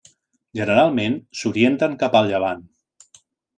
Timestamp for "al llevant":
2.23-2.67